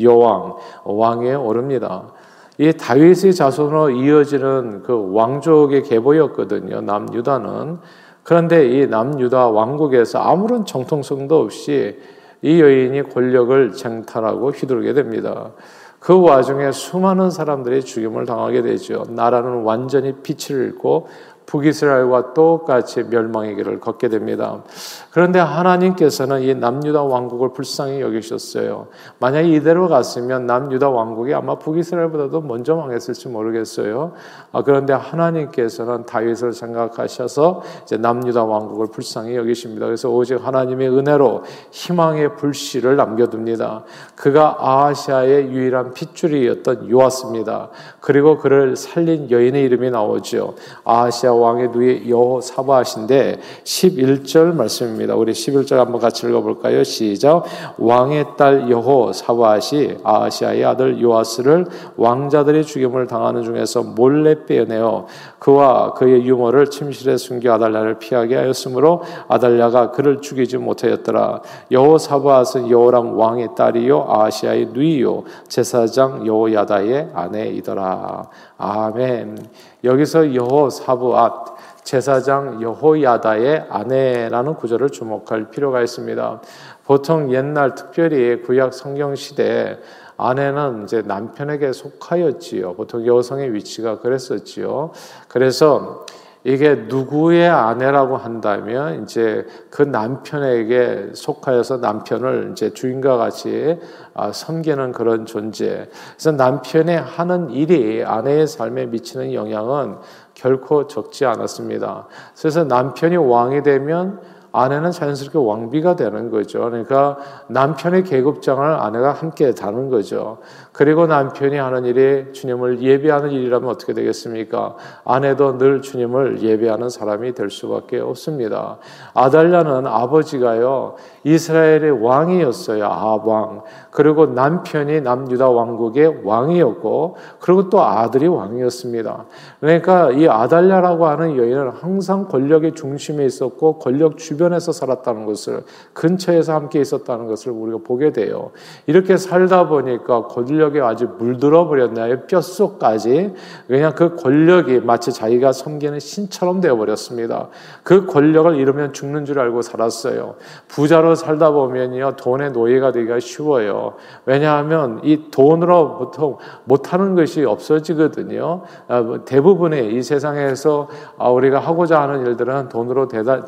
여왕 0.00 0.56
왕에 0.84 1.34
오릅니다. 1.34 2.12
이 2.58 2.72
다윗의 2.72 3.34
자손으로 3.34 3.90
이어지는 3.90 4.82
그 4.82 5.12
왕족의 5.12 5.84
계보였거든요. 5.84 6.82
남유다는. 6.82 7.78
그런데 8.22 8.68
이 8.68 8.86
남유다 8.86 9.48
왕국에서 9.48 10.18
아무런 10.20 10.64
정통성도 10.64 11.40
없이 11.40 11.98
이 12.42 12.60
여인이 12.60 13.02
권력을 13.10 13.72
쟁탈하고 13.72 14.50
휘두르게 14.50 14.92
됩니다. 14.92 15.52
그 15.98 16.20
와중에 16.20 16.72
수많은 16.72 17.30
사람들이 17.30 17.82
죽임을 17.82 18.26
당하게 18.26 18.62
되죠. 18.62 19.04
나라는 19.08 19.62
완전히 19.62 20.14
빛을 20.22 20.64
잃고 20.64 21.06
북이스라엘과 21.52 22.32
똑같이 22.32 23.02
멸망의 23.02 23.56
길을 23.56 23.80
걷게 23.80 24.08
됩니다. 24.08 24.62
그런데 25.10 25.38
하나님께서는 25.38 26.40
이 26.40 26.54
남유다 26.54 27.02
왕국을 27.02 27.52
불쌍히 27.52 28.00
여기셨어요. 28.00 28.86
만약 29.18 29.42
이대로 29.42 29.88
갔으면 29.88 30.46
남유다 30.46 30.88
왕국이 30.88 31.34
아마 31.34 31.58
북이스라엘보다도 31.58 32.40
먼저 32.40 32.74
망했을지 32.74 33.28
모르겠어요. 33.28 34.12
아, 34.52 34.62
그런데 34.62 34.94
하나님께서는 34.94 36.06
다윗을 36.06 36.54
생각하셔서 36.54 37.62
이제 37.82 37.98
남유다 37.98 38.44
왕국을 38.44 38.86
불쌍히 38.86 39.36
여기십니다. 39.36 39.84
그래서 39.84 40.08
오직 40.08 40.36
하나님의 40.42 40.88
은혜로 40.88 41.42
희망의 41.70 42.36
불씨를 42.36 42.96
남겨둡니다. 42.96 43.84
그가 44.14 44.56
아시아의 44.58 45.48
유일한 45.48 45.92
핏줄이었던 45.92 46.88
요아스입니다. 46.88 47.68
그리고 48.00 48.38
그를 48.38 48.74
살린 48.74 49.30
여인의 49.30 49.64
이름이 49.64 49.90
나오죠. 49.90 50.54
아시아 50.84 51.41
왕의 51.42 51.68
누이 51.70 52.08
여호사바하신데 52.08 53.40
11절 53.64 54.54
말씀입니다. 54.54 55.14
우리 55.14 55.32
11절 55.32 55.76
한번 55.76 56.00
같이 56.00 56.26
읽어볼까요? 56.26 56.84
시작. 56.84 57.44
왕의 57.78 58.26
딸 58.38 58.70
여호사바하시 58.70 59.98
아시아의 60.02 60.64
아들 60.64 61.00
요아스를 61.00 61.66
왕자들의 61.96 62.64
죽임을 62.64 63.06
당하는 63.06 63.42
중에서 63.42 63.82
몰래 63.82 64.44
빼어내어 64.46 65.06
그와 65.42 65.94
그의 65.94 66.24
유모를 66.24 66.68
침실에 66.68 67.16
숨겨 67.16 67.52
아달랴를 67.54 67.98
피하게 67.98 68.36
하였으므로 68.36 69.02
아달랴가 69.26 69.90
그를 69.90 70.20
죽이지 70.20 70.58
못하였더라. 70.58 71.40
여호사바앗은 71.72 72.70
여호람 72.70 73.18
왕의 73.18 73.48
딸이요 73.56 74.06
아시아의 74.08 74.66
누이요 74.66 75.24
제사장 75.48 76.24
여호야다의 76.28 77.10
아내이더라. 77.12 78.22
아멘. 78.56 79.38
여기서 79.82 80.32
여호사바앗 80.32 81.56
제사장 81.82 82.62
여호야다의 82.62 83.66
아내라는 83.68 84.54
구절을 84.54 84.90
주목할 84.90 85.50
필요가 85.50 85.82
있습니다. 85.82 86.40
보통 86.84 87.32
옛날 87.32 87.74
특별히 87.74 88.42
구약 88.42 88.72
성경 88.72 89.16
시대에 89.16 89.78
아내는 90.22 90.84
이제 90.84 91.02
남편에게 91.02 91.72
속하였지요. 91.72 92.74
보통 92.74 93.06
여성의 93.06 93.52
위치가 93.54 93.98
그랬었지요. 93.98 94.92
그래서 95.28 96.06
이게 96.44 96.74
누구의 96.88 97.48
아내라고 97.48 98.16
한다면 98.16 99.04
이제 99.04 99.46
그 99.70 99.82
남편에게 99.82 101.10
속하여서 101.14 101.76
남편을 101.76 102.50
이제 102.52 102.72
주인과 102.72 103.16
같이 103.16 103.78
아, 104.14 104.32
섬기는 104.32 104.90
그런 104.92 105.24
존재. 105.24 105.88
그래서 106.14 106.32
남편의 106.32 107.00
하는 107.00 107.50
일이 107.50 108.04
아내의 108.04 108.48
삶에 108.48 108.86
미치는 108.86 109.34
영향은 109.34 109.98
결코 110.34 110.88
적지 110.88 111.26
않았습니다. 111.26 112.08
그래서 112.36 112.64
남편이 112.64 113.16
왕이 113.16 113.62
되면 113.62 114.20
아내는 114.52 114.90
자연스럽게 114.90 115.38
왕비가 115.38 115.96
되는 115.96 116.30
거죠. 116.30 116.60
그러니까 116.60 117.16
남편의 117.48 118.04
계급장을 118.04 118.62
아내가 118.62 119.12
함께 119.12 119.52
다는 119.54 119.88
거죠. 119.88 120.38
그리고 120.72 121.06
남편이 121.06 121.56
하는 121.56 121.84
일이 121.84 122.32
주님을 122.32 122.82
예배하는 122.82 123.30
일이라면 123.30 123.68
어떻게 123.68 123.94
되겠습니까? 123.94 124.76
아내도 125.04 125.56
늘 125.56 125.80
주님을 125.80 126.42
예배하는 126.42 126.90
사람이 126.90 127.32
될 127.32 127.50
수밖에 127.50 127.98
없습니다. 127.98 128.76
아달랴는 129.14 129.86
아버지가요, 129.86 130.96
이스라엘의 131.24 132.02
왕이었어요. 132.02 132.84
아왕. 132.84 133.62
그리고 133.90 134.26
남편이 134.26 135.00
남유다 135.02 135.48
왕국의 135.50 136.22
왕이었고, 136.24 137.16
그리고 137.38 137.68
또 137.70 137.82
아들이 137.82 138.26
왕이었습니다. 138.26 139.24
그러니까 139.60 140.10
이 140.10 140.28
아달랴라고 140.28 141.06
하는 141.06 141.36
여인은 141.36 141.70
항상 141.70 142.28
권력의 142.28 142.74
중심에 142.74 143.24
있었고, 143.24 143.78
권력 143.78 144.18
주변 144.18 144.41
에서 144.52 144.72
살았다는 144.72 145.26
것을, 145.26 145.64
근처에서 145.92 146.54
함께 146.54 146.80
있었다는 146.80 147.26
것을 147.26 147.52
우리가 147.52 147.78
보게 147.84 148.12
돼요. 148.12 148.50
이렇게 148.86 149.16
살다 149.16 149.68
보니까 149.68 150.26
권력 150.26 150.62
권력에 150.62 150.80
아주 150.80 151.08
물들어 151.18 151.66
버렸나요? 151.66 152.26
뼛속까지. 152.26 153.34
그냥 153.66 153.92
그 153.94 154.16
권력이 154.16 154.80
마치 154.80 155.12
자기가 155.12 155.52
섬기는 155.52 155.98
신처럼 155.98 156.60
되어 156.60 156.76
버렸습니다. 156.76 157.48
그 157.82 158.06
권력을 158.06 158.54
잃으면 158.56 158.92
죽는 158.92 159.24
줄 159.24 159.38
알고 159.38 159.62
살았어요. 159.62 160.36
부자로 160.68 161.14
살다 161.14 161.50
보면요, 161.50 162.16
돈의 162.16 162.52
노예가 162.52 162.92
되기가 162.92 163.20
쉬워요. 163.20 163.94
왜냐하면 164.24 165.00
이 165.04 165.30
돈으로 165.30 165.98
보통 165.98 166.38
못하는 166.64 167.14
것이 167.14 167.44
없어지거든요. 167.44 168.62
아, 168.88 169.00
뭐 169.00 169.24
대부분의 169.24 169.94
이 169.94 170.02
세상에서 170.02 170.88
아, 171.18 171.28
우리가 171.30 171.58
하고자 171.58 172.00
하는 172.00 172.26
일들은 172.26 172.68
돈으로 172.68 173.08
대략, 173.08 173.46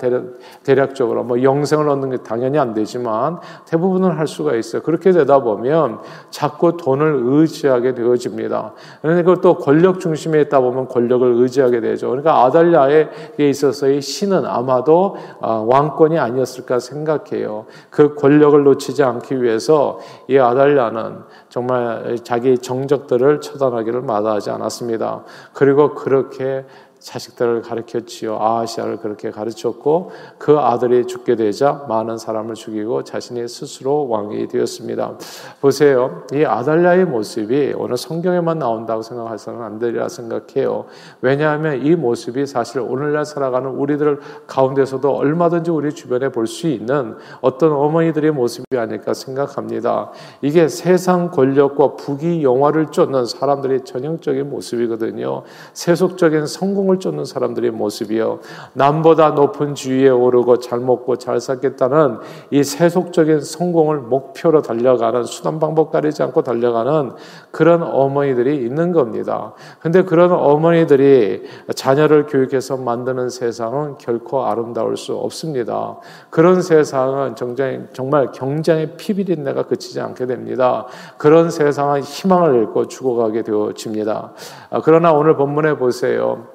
대략적으로 0.84 1.24
뭐 1.24 1.42
영생을 1.42 1.88
얻는 1.88 2.10
게 2.10 2.16
당연히 2.18 2.58
안 2.58 2.74
되지만 2.74 3.38
대부분은 3.66 4.10
할 4.10 4.26
수가 4.26 4.54
있어요. 4.54 4.82
그렇게 4.82 5.12
되다 5.12 5.40
보면 5.40 6.00
자꾸 6.30 6.76
돈을 6.76 7.22
의지하게 7.24 7.94
되어집니다. 7.94 8.72
그러니까 9.02 9.36
또 9.40 9.56
권력 9.56 10.00
중심에 10.00 10.40
있다 10.42 10.60
보면 10.60 10.88
권력을 10.88 11.26
의지하게 11.26 11.80
되죠. 11.80 12.08
그러니까 12.08 12.44
아달랴에 12.44 13.08
있어서의 13.38 14.00
신은 14.00 14.44
아마도 14.44 15.16
아, 15.40 15.64
왕권이 15.66 16.18
아니었을까 16.18 16.78
생각해요. 16.78 17.66
그 17.90 18.14
권력을 18.14 18.62
놓치지 18.62 19.02
않기 19.02 19.42
위해서 19.42 19.98
이 20.28 20.38
아달랴는 20.38 21.18
정말 21.48 22.16
자기 22.22 22.58
정적들을 22.58 23.40
처단하기를 23.40 24.02
마다하지 24.02 24.50
않았습니다. 24.50 25.22
그리고 25.52 25.94
그렇게 25.94 26.64
자식들을 27.04 27.60
가르쳤지요. 27.60 28.38
아시아를 28.40 28.96
그렇게 28.96 29.30
가르쳤고 29.30 30.10
그 30.38 30.58
아들이 30.58 31.06
죽게 31.06 31.36
되자 31.36 31.84
많은 31.86 32.16
사람을 32.16 32.54
죽이고 32.54 33.04
자신이 33.04 33.46
스스로 33.46 34.08
왕이 34.08 34.48
되었습니다. 34.48 35.18
보세요. 35.60 36.22
이 36.32 36.44
아달랴의 36.44 37.04
모습이 37.04 37.74
오늘 37.76 37.98
성경에만 37.98 38.58
나온다고 38.58 39.02
생각해서는 39.02 39.62
안 39.62 39.78
되리라 39.78 40.08
생각해요. 40.08 40.86
왜냐하면 41.20 41.84
이 41.84 41.94
모습이 41.94 42.46
사실 42.46 42.80
오늘날 42.80 43.26
살아가는 43.26 43.68
우리들 43.68 44.20
가운데서도 44.46 45.14
얼마든지 45.14 45.70
우리 45.70 45.92
주변에 45.92 46.30
볼 46.30 46.44
수 46.46 46.68
있는 46.68 47.16
어떤 47.40 47.72
어머니들의 47.72 48.30
모습이 48.30 48.78
아닐까 48.78 49.12
생각합니다. 49.12 50.12
이게 50.40 50.68
세상 50.68 51.30
권력과 51.30 51.96
부귀 51.96 52.44
영화를 52.44 52.86
쫓는 52.92 53.26
사람들의 53.26 53.84
전형적인 53.84 54.50
모습이거든요. 54.50 55.42
세속적인 55.72 56.46
성공을 56.46 56.93
꿈을 56.94 56.98
쫓는 56.98 57.24
사람들의 57.24 57.70
모습이요. 57.72 58.40
남보다 58.74 59.30
높은 59.30 59.74
주위에 59.74 60.08
오르고 60.08 60.58
잘 60.58 60.78
먹고 60.80 61.16
잘 61.16 61.40
살겠다는 61.40 62.18
이 62.50 62.62
세속적인 62.62 63.40
성공을 63.40 63.98
목표로 63.98 64.62
달려가는 64.62 65.24
수단 65.24 65.58
방법 65.58 65.90
가리지 65.90 66.22
않고 66.22 66.42
달려가는 66.42 67.12
그런 67.50 67.82
어머니들이 67.82 68.56
있는 68.56 68.92
겁니다. 68.92 69.52
근데 69.80 70.02
그런 70.02 70.32
어머니들이 70.32 71.42
자녀를 71.74 72.26
교육해서 72.26 72.76
만드는 72.76 73.28
세상은 73.28 73.96
결코 73.98 74.44
아름다울 74.44 74.96
수 74.96 75.14
없습니다. 75.14 75.96
그런 76.30 76.62
세상은 76.62 77.34
정말, 77.36 78.30
경쟁의 78.32 78.96
피비린내가 78.96 79.64
그치지 79.64 80.00
않게 80.00 80.26
됩니다. 80.26 80.86
그런 81.18 81.50
세상은 81.50 82.00
희망을 82.02 82.54
잃고 82.54 82.88
죽어가게 82.88 83.42
되어집니다. 83.42 84.32
아, 84.70 84.80
그러나 84.82 85.12
오늘 85.12 85.36
본문에 85.36 85.76
보세요. 85.76 86.46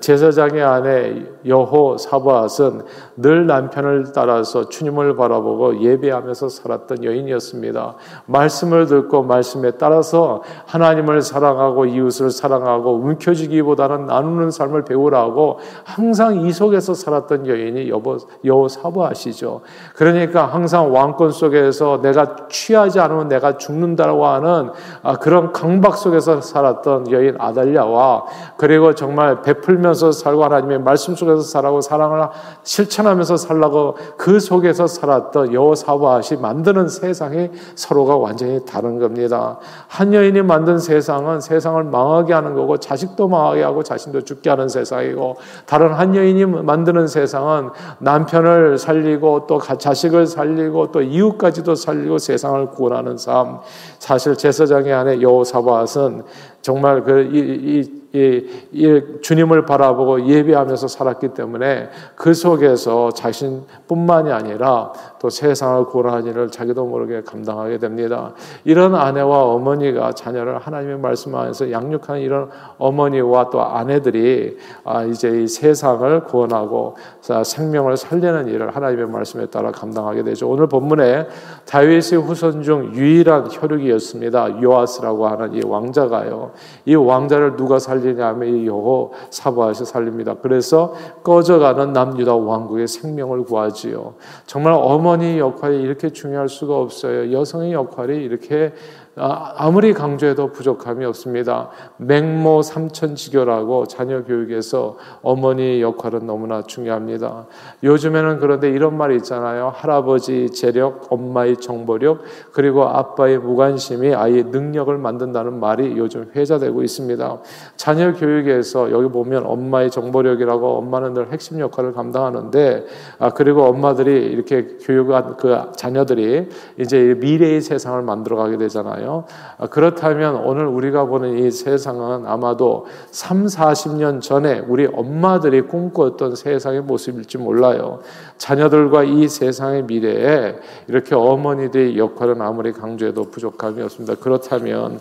제사장의 0.00 0.62
아내 0.62 1.22
여호 1.46 1.98
사바앗은 1.98 2.82
늘 3.16 3.46
남편을 3.46 4.12
따라서 4.14 4.68
주님을 4.68 5.16
바라보고 5.16 5.82
예배하면서 5.82 6.48
살았던 6.48 7.04
여인이었습니다. 7.04 7.94
말씀을 8.26 8.86
듣고 8.86 9.22
말씀에 9.22 9.72
따라서 9.72 10.42
하나님을 10.66 11.22
사랑하고 11.22 11.86
이웃을 11.86 12.30
사랑하고 12.30 12.94
움켜쥐기보다는 12.94 14.06
나누는 14.06 14.50
삶을 14.50 14.84
배우라고 14.84 15.58
항상 15.84 16.40
이 16.40 16.52
속에서 16.52 16.94
살았던 16.94 17.46
여인이 17.46 17.88
여보, 17.90 18.16
여호 18.44 18.68
사바앗이죠. 18.68 19.60
그러니까 19.94 20.46
항상 20.46 20.94
왕권 20.94 21.30
속에서 21.30 22.00
내가 22.00 22.36
취하지 22.48 23.00
않으면 23.00 23.28
내가 23.28 23.58
죽는다고 23.58 24.26
하는 24.26 24.70
아, 25.02 25.16
그런 25.16 25.52
강박 25.52 25.96
속에서 25.96 26.40
살았던 26.40 27.10
여인 27.10 27.36
아달랴와 27.38 28.24
그리고 28.56 28.94
정말 28.94 29.42
베풀 29.42 29.73
풀면서 29.74 30.12
살고 30.12 30.44
하나님의 30.44 30.80
말씀 30.80 31.14
속에서 31.14 31.42
살라고 31.42 31.80
사랑을 31.80 32.28
실천하면서 32.62 33.36
살라고 33.36 33.96
그 34.16 34.40
속에서 34.40 34.86
살았던 34.86 35.52
여호사바시 35.52 36.36
만드는 36.36 36.88
세상이 36.88 37.50
서로가 37.74 38.16
완전히 38.16 38.64
다른 38.64 38.98
겁니다. 38.98 39.58
한 39.88 40.14
여인이 40.14 40.42
만든 40.42 40.78
세상은 40.78 41.40
세상을 41.40 41.82
망하게 41.84 42.32
하는 42.34 42.54
거고 42.54 42.76
자식도 42.76 43.28
망하게 43.28 43.62
하고 43.62 43.82
자신도 43.82 44.22
죽게 44.22 44.50
하는 44.50 44.68
세상이고 44.68 45.36
다른 45.66 45.92
한 45.92 46.14
여인이 46.14 46.44
만드는 46.46 47.08
세상은 47.08 47.70
남편을 47.98 48.78
살리고 48.78 49.46
또 49.46 49.58
자식을 49.58 50.26
살리고 50.26 50.92
또 50.92 51.02
이웃까지도 51.02 51.74
살리고 51.74 52.18
세상을 52.18 52.70
구원하는 52.70 53.16
삶. 53.16 53.58
사실 53.98 54.36
제사장의 54.36 54.92
아내 54.92 55.20
여호사밧은 55.20 56.22
정말 56.64 57.04
그 57.04 57.20
이, 57.30 57.78
이 57.78 58.04
이, 58.14 58.46
이 58.72 59.02
주님을 59.22 59.66
바라보고 59.66 60.26
예배하면서 60.28 60.86
살았기 60.86 61.34
때문에 61.34 61.90
그 62.14 62.32
속에서 62.32 63.10
자신뿐만이 63.10 64.30
아니라 64.30 64.92
또 65.24 65.30
세상을 65.30 65.86
일을 66.26 66.50
자기도 66.50 66.84
모르게 66.84 67.22
감당하게 67.22 67.78
됩니다. 67.78 68.34
이런 68.64 68.94
아내와 68.94 69.44
어머니가 69.44 70.12
자녀를 70.12 70.58
하나님의 70.58 70.98
말씀 70.98 71.34
안에서 71.34 71.70
양육하는 71.70 72.20
이런 72.20 72.50
어머니와 72.76 73.48
또 73.48 73.62
아내들이 73.62 74.58
아, 74.84 75.04
이제 75.04 75.30
이 75.44 75.48
세상을 75.48 76.24
구원하고 76.24 76.96
생명을 77.42 77.96
살리는 77.96 78.48
일을 78.48 78.76
하나님의 78.76 79.06
말씀에 79.06 79.46
따라 79.46 79.70
감당하게 79.72 80.24
되죠. 80.24 80.46
오늘 80.46 80.66
본문에 80.66 81.26
다윗의 81.64 82.20
후손 82.20 82.62
중 82.62 82.94
유일한 82.94 83.48
혈육이었습니다. 83.50 84.62
요아스라고 84.62 85.26
하는 85.26 85.54
이 85.54 85.62
왕자가요. 85.64 86.50
이 86.84 86.94
왕자를 86.94 87.56
누가 87.56 87.78
살리냐면 87.78 88.56
이 88.56 88.66
여호 88.66 89.12
사바에서 89.30 89.86
살립니다. 89.86 90.34
그래서 90.42 90.92
꺼져가는 91.22 91.94
남유다 91.94 92.36
왕국의 92.36 92.88
생명을 92.88 93.44
구하지요. 93.44 94.16
정말 94.44 94.74
어머 94.74 95.13
니 95.16 95.38
역할이 95.38 95.80
이렇게 95.82 96.10
중요할 96.10 96.48
수가 96.48 96.76
없어요. 96.76 97.32
여성의 97.32 97.72
역할이 97.72 98.22
이렇게 98.24 98.72
아, 99.16 99.52
아무리 99.56 99.92
강조해도 99.92 100.50
부족함이 100.50 101.04
없습니다. 101.04 101.70
맹모 101.98 102.62
삼천지교라고 102.62 103.86
자녀 103.86 104.24
교육에서 104.24 104.96
어머니 105.22 105.80
역할은 105.80 106.26
너무나 106.26 106.62
중요합니다. 106.62 107.46
요즘에는 107.84 108.40
그런데 108.40 108.70
이런 108.70 108.96
말이 108.96 109.14
있잖아요. 109.16 109.72
할아버지 109.72 110.50
재력, 110.50 111.12
엄마의 111.12 111.58
정보력, 111.58 112.22
그리고 112.52 112.88
아빠의 112.88 113.38
무관심이 113.38 114.12
아이의 114.14 114.44
능력을 114.44 114.96
만든다는 114.98 115.60
말이 115.60 115.96
요즘 115.96 116.30
회자되고 116.34 116.82
있습니다. 116.82 117.38
자녀 117.76 118.12
교육에서 118.14 118.90
여기 118.90 119.08
보면 119.08 119.46
엄마의 119.46 119.92
정보력이라고 119.92 120.78
엄마는 120.78 121.14
늘 121.14 121.30
핵심 121.30 121.60
역할을 121.60 121.92
감당하는데, 121.92 122.86
아, 123.20 123.30
그리고 123.30 123.62
엄마들이 123.62 124.26
이렇게 124.26 124.76
교육한 124.82 125.36
그 125.36 125.56
자녀들이 125.76 126.48
이제 126.80 127.16
미래의 127.20 127.60
세상을 127.60 128.02
만들어가게 128.02 128.56
되잖아요. 128.56 129.03
거잖아요. 129.04 129.24
아, 129.58 129.66
그렇다면 129.66 130.36
오늘 130.36 130.66
우리가 130.66 131.04
보는 131.04 131.38
이 131.38 131.50
세상은 131.50 132.26
아마도 132.26 132.86
3, 133.10 133.46
40년 133.46 134.20
전에 134.20 134.60
우리 134.66 134.86
엄마들이 134.86 135.62
꿈꾸었던 135.62 136.34
세상의 136.34 136.80
모습일지 136.82 137.38
몰라요. 137.38 138.00
자녀들과 138.38 139.04
이 139.04 139.28
세상의 139.28 139.84
미래에 139.84 140.56
이렇게 140.88 141.14
어머니들의 141.14 141.98
역할은 141.98 142.40
아무리 142.40 142.72
강조해도 142.72 143.30
부족함이 143.30 143.82
없습니다. 143.82 144.16
그렇다면 144.16 144.98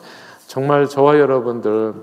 정말 0.48 0.88
저와 0.88 1.20
여러분들 1.20 1.94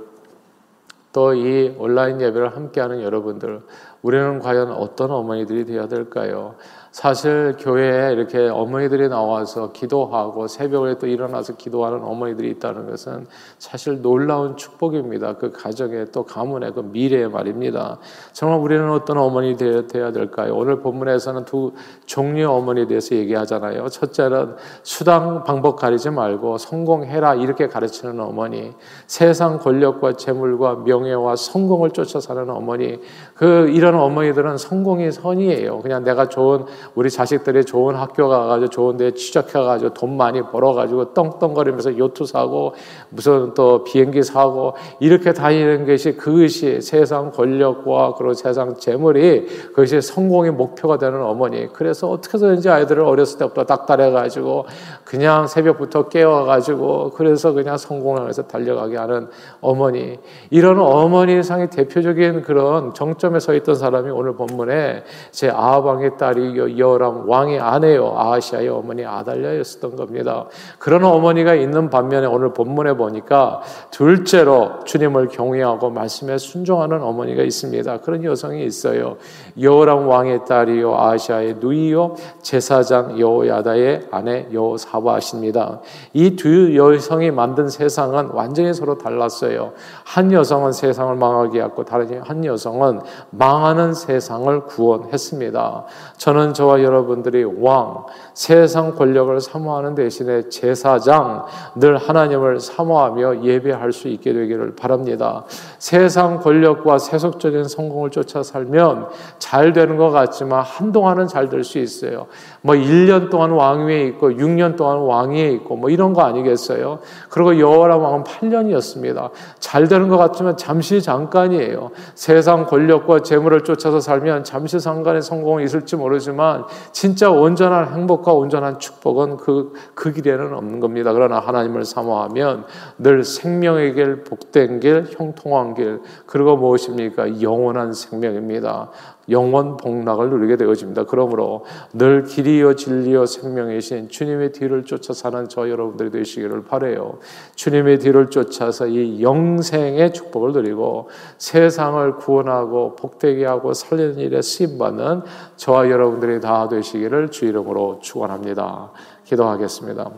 또이 1.12 1.74
온라인 1.78 2.20
예배를 2.20 2.54
함께하는 2.54 3.02
여러분들 3.02 3.62
우리는 4.02 4.38
과연 4.38 4.70
어떤 4.70 5.10
어머니들이 5.10 5.64
되어야 5.64 5.88
될까요? 5.88 6.54
사실 6.92 7.56
교회에 7.58 8.12
이렇게 8.12 8.48
어머니들이 8.48 9.08
나와서 9.08 9.70
기도하고 9.70 10.48
새벽에 10.48 10.98
또 10.98 11.06
일어나서 11.06 11.54
기도하는 11.54 12.02
어머니들이 12.02 12.50
있다는 12.50 12.90
것은 12.90 13.26
사실 13.58 14.02
놀라운 14.02 14.56
축복입니다. 14.56 15.34
그 15.34 15.52
가정의 15.52 16.06
또 16.10 16.24
가문의 16.24 16.72
그 16.72 16.80
미래의 16.80 17.30
말입니다. 17.30 17.98
정말 18.32 18.58
우리는 18.58 18.90
어떤 18.90 19.18
어머니 19.18 19.56
되어야 19.56 20.10
될까요? 20.10 20.56
오늘 20.56 20.80
본문에서는 20.80 21.44
두 21.44 21.72
종류의 22.06 22.46
어머니에 22.46 22.86
대해서 22.88 23.14
얘기하잖아요. 23.14 23.88
첫째는 23.88 24.56
수당 24.82 25.44
방법 25.44 25.76
가리지 25.76 26.10
말고 26.10 26.58
성공해라 26.58 27.36
이렇게 27.36 27.68
가르치는 27.68 28.18
어머니, 28.18 28.72
세상 29.06 29.58
권력과 29.58 30.14
재물과 30.14 30.82
명예와 30.84 31.36
성공을 31.36 31.90
쫓아 31.90 32.18
사는 32.18 32.50
어머니, 32.50 33.00
그 33.34 33.68
이런 33.68 33.94
어머니들은 33.94 34.58
성공이 34.58 35.12
선이에요. 35.12 35.78
그냥 35.82 36.02
내가 36.02 36.28
좋은 36.28 36.64
우리 36.94 37.10
자식들이 37.10 37.64
좋은 37.64 37.94
학교 37.94 38.28
가가지고 38.28 38.70
좋은 38.70 38.96
데 38.96 39.12
취직해가지고 39.14 39.94
돈 39.94 40.16
많이 40.16 40.42
벌어가지고 40.42 41.14
떵떵거리면서 41.14 41.98
요트 41.98 42.24
사고 42.24 42.74
무슨 43.10 43.54
또 43.54 43.84
비행기 43.84 44.22
사고 44.22 44.74
이렇게 44.98 45.32
다니는 45.32 45.86
것이 45.86 46.16
그것이 46.16 46.80
세상 46.80 47.30
권력과 47.30 48.14
그리고 48.14 48.34
세상 48.34 48.74
재물이 48.74 49.46
그것이 49.68 50.00
성공의 50.00 50.52
목표가 50.52 50.98
되는 50.98 51.22
어머니. 51.22 51.68
그래서 51.72 52.10
어떻게 52.10 52.34
해서든지 52.34 52.68
아이들을 52.68 53.02
어렸을 53.02 53.38
때부터 53.38 53.64
닥달해가지고 53.64 54.66
그냥 55.10 55.48
새벽부터 55.48 56.08
깨워가지고 56.08 57.10
그래서 57.16 57.50
그냥 57.50 57.76
성공을 57.76 58.28
해서 58.28 58.42
달려가게 58.42 58.96
하는 58.96 59.26
어머니. 59.60 60.20
이런 60.50 60.78
어머니 60.78 61.42
상의 61.42 61.68
대표적인 61.68 62.42
그런 62.42 62.94
정점에 62.94 63.40
서 63.40 63.52
있던 63.54 63.74
사람이 63.74 64.08
오늘 64.10 64.34
본문에 64.34 65.02
제 65.32 65.50
아방의 65.50 66.16
딸이 66.16 66.78
여람 66.78 67.28
왕의 67.28 67.58
아내요 67.58 68.14
아시아의 68.16 68.68
어머니 68.68 69.04
아달랴였었던 69.04 69.96
겁니다. 69.96 70.46
그런 70.78 71.02
어머니가 71.02 71.56
있는 71.56 71.90
반면에 71.90 72.28
오늘 72.28 72.52
본문에 72.52 72.92
보니까 72.92 73.62
둘째로 73.90 74.84
주님을 74.84 75.26
경외하고 75.26 75.90
말씀에 75.90 76.38
순종하는 76.38 77.02
어머니가 77.02 77.42
있습니다. 77.42 77.98
그런 78.02 78.22
여성이 78.22 78.64
있어요. 78.64 79.16
여호람 79.60 80.06
왕의 80.06 80.44
딸이요 80.44 80.96
아시아의 80.96 81.56
누이요 81.58 82.14
제사장 82.42 83.18
여호야다의 83.18 84.02
아내 84.12 84.46
여호 84.52 84.76
사바십니다. 85.00 85.80
이 86.14 86.36
두 86.36 86.74
여성이 86.76 87.30
만든 87.30 87.68
세상은 87.68 88.28
완전히 88.32 88.72
서로 88.72 88.96
달랐어요. 88.96 89.72
한 90.04 90.32
여성은 90.32 90.72
세상을 90.72 91.14
망하게 91.16 91.62
했고 91.62 91.84
다른 91.84 92.20
한 92.22 92.44
여성은 92.44 93.00
망하는 93.30 93.92
세상을 93.94 94.64
구원했습니다. 94.64 95.84
저는 96.16 96.54
저와 96.54 96.82
여러분들이 96.82 97.44
왕, 97.44 98.04
세상 98.34 98.94
권력을 98.94 99.38
사모하는 99.40 99.94
대신에 99.94 100.48
제사장, 100.48 101.44
늘 101.74 101.96
하나님을 101.96 102.60
사모하며 102.60 103.44
예배할 103.44 103.92
수 103.92 104.08
있게 104.08 104.32
되기를 104.32 104.76
바랍니다. 104.76 105.44
세상 105.78 106.40
권력과 106.40 106.98
세속적인 106.98 107.64
성공을 107.64 108.10
쫓아 108.10 108.42
살면 108.42 109.08
잘 109.38 109.72
되는 109.72 109.96
것 109.96 110.10
같지만 110.10 110.62
한동안은 110.62 111.26
잘 111.26 111.48
될 111.48 111.60
수 111.64 111.78
있어요. 111.78 112.26
뭐 112.62 112.74
1년 112.74 113.30
동안 113.30 113.50
왕위에 113.50 114.04
있고 114.08 114.30
6년 114.30 114.76
동안 114.76 114.89
왕위에 114.98 115.50
있고 115.52 115.76
뭐 115.76 115.90
이런 115.90 116.12
거 116.12 116.22
아니겠어요? 116.22 117.00
그리고 117.28 117.58
여호와람 117.58 118.02
왕은 118.02 118.24
8년이었습니다. 118.24 119.30
잘 119.58 119.88
되는 119.88 120.08
것 120.08 120.16
같지만 120.16 120.56
잠시 120.56 121.02
잠깐이에요. 121.02 121.90
세상 122.14 122.66
권력과 122.66 123.20
재물을 123.20 123.62
쫓아서 123.62 124.00
살면 124.00 124.44
잠시 124.44 124.78
상간의 124.80 125.22
성공이 125.22 125.64
있을지 125.64 125.96
모르지만 125.96 126.64
진짜 126.92 127.30
온전한 127.30 127.92
행복과 127.94 128.32
온전한 128.32 128.78
축복은 128.78 129.36
그, 129.36 129.72
그 129.94 130.12
길에는 130.12 130.54
없는 130.54 130.80
겁니다. 130.80 131.12
그러나 131.12 131.38
하나님을 131.40 131.84
사모하면 131.84 132.64
늘 132.98 133.24
생명의 133.24 133.94
길, 133.94 134.24
복된 134.24 134.80
길, 134.80 135.06
형통한 135.10 135.74
길, 135.74 136.00
그리고 136.26 136.56
무엇입니까? 136.56 137.42
영원한 137.42 137.92
생명입니다. 137.92 138.90
영원 139.30 139.76
복락을 139.76 140.30
누리게 140.30 140.56
되어집니다. 140.56 141.04
그러므로 141.04 141.64
늘 141.92 142.24
길이요 142.24 142.76
진리요 142.76 143.26
생명이신 143.26 144.08
주님의 144.08 144.52
뒤를 144.52 144.84
쫓아 144.84 145.12
사는 145.12 145.48
저 145.48 145.68
여러분들이 145.68 146.10
되시기를 146.10 146.64
바래요. 146.64 147.18
주님의 147.54 147.98
뒤를 147.98 148.30
쫓아서 148.30 148.86
이 148.86 149.22
영생의 149.22 150.12
축복을 150.12 150.52
누리고 150.52 151.08
세상을 151.38 152.16
구원하고 152.16 152.96
복되게 152.96 153.46
하고 153.46 153.72
살리는 153.74 154.18
일에 154.18 154.42
쓰임 154.42 154.78
받는 154.78 155.22
저와 155.56 155.90
여러분들이 155.90 156.40
다 156.40 156.68
되시기를 156.68 157.30
주 157.30 157.46
이름으로 157.46 158.00
축원합니다. 158.02 158.92
기도하겠습니다. 159.24 160.10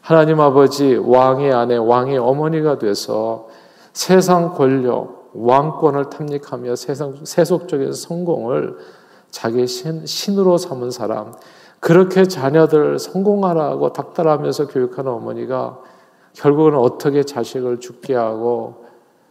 하나님 0.00 0.40
아버지 0.40 0.96
왕의 0.96 1.52
아내 1.52 1.76
왕의 1.76 2.18
어머니가 2.18 2.78
돼서 2.78 3.48
세상 3.94 4.52
권력 4.54 5.23
왕권을 5.34 6.10
탐닉하며 6.10 6.76
세상, 6.76 7.14
세속적인 7.24 7.92
성공을 7.92 8.76
자기 9.30 9.66
신, 9.66 10.06
신으로 10.06 10.56
삼은 10.58 10.90
사람, 10.90 11.32
그렇게 11.80 12.24
자녀들 12.24 12.98
성공하라고 12.98 13.92
닥달하면서 13.92 14.68
교육하는 14.68 15.12
어머니가 15.12 15.80
결국은 16.32 16.76
어떻게 16.76 17.24
자식을 17.24 17.80
죽게 17.80 18.14
하고 18.14 18.84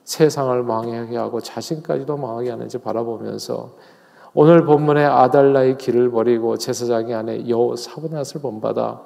세상을 0.04 0.62
망하게 0.63 1.18
하고 1.18 1.42
자신까지도 1.42 2.18
망하게 2.18 2.52
하는지 2.52 2.78
바라보면서 2.78 3.72
오늘 4.34 4.66
본문의 4.66 5.06
아달라의 5.06 5.78
길을 5.78 6.12
버리고 6.12 6.58
제사장이 6.58 7.13
안에 7.13 7.50
여호 7.50 7.76
사브낫을 7.76 8.42
본받아 8.42 9.02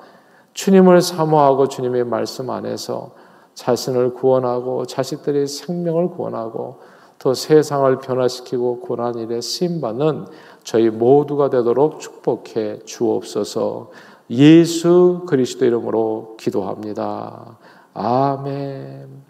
주님을 0.53 1.01
사모하고 1.01 1.67
주님의 1.67 2.05
말씀 2.05 2.49
안에서 2.49 3.11
자신을 3.57 4.13
구원하고 4.13 4.85
자식들의 4.85 5.47
생명을 5.47 6.09
구원하고 6.09 6.79
또 7.17 7.33
세상을 7.33 7.97
변화시키고 7.97 8.81
고난 8.81 9.15
일에 9.17 9.41
쓰임받는 9.41 10.25
저희 10.63 10.91
모두가 10.91 11.49
되도록 11.49 11.99
축복해 11.99 12.79
주옵소서 12.85 13.89
예수 14.29 15.23
그리스도 15.27 15.65
이름으로 15.65 16.37
기도합니다. 16.39 17.57
아멘. 17.95 19.26